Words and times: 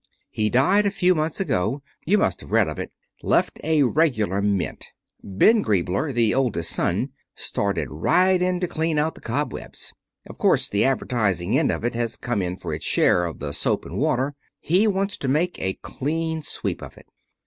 He 0.31 0.49
died 0.49 0.87
a 0.87 0.89
few 0.89 1.13
months 1.13 1.39
ago 1.39 1.83
you 2.07 2.17
must 2.17 2.41
have 2.41 2.49
read 2.49 2.67
of 2.67 2.79
it. 2.79 2.91
Left 3.21 3.59
a 3.63 3.83
regular 3.83 4.41
mint. 4.41 4.87
Ben 5.21 5.61
Griebler, 5.63 6.11
the 6.11 6.33
oldest 6.33 6.71
son, 6.71 7.11
started 7.35 7.87
right 7.91 8.41
in 8.41 8.59
to 8.61 8.67
clean 8.67 8.97
out 8.97 9.13
the 9.13 9.21
cobwebs. 9.21 9.93
Of 10.27 10.39
course 10.39 10.69
the 10.69 10.85
advertising 10.85 11.55
end 11.55 11.71
of 11.71 11.83
it 11.85 11.93
has 11.93 12.17
come 12.17 12.41
in 12.41 12.57
for 12.57 12.73
its 12.73 12.83
share 12.83 13.25
of 13.25 13.37
the 13.37 13.53
soap 13.53 13.85
and 13.85 13.99
water. 13.99 14.33
He 14.59 14.87
wants 14.87 15.17
to 15.17 15.27
make 15.27 15.59
a 15.61 15.75
clean 15.83 16.41
sweep 16.41 16.81
of 16.81 16.97
it. 16.97 17.05